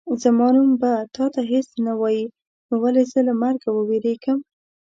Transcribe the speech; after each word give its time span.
زما 0.23 0.47
نوم 0.55 0.71
به 0.81 0.91
تا 1.15 1.25
ته 1.33 1.41
هېڅ 1.51 1.67
نه 1.85 1.93
وایي 1.99 2.25
نو 2.67 2.73
ولې 2.83 3.03
زه 3.11 3.19
له 3.27 3.33
مرګه 3.41 3.67
ووېرېږم. 3.73 4.39